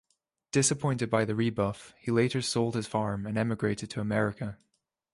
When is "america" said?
4.01-4.57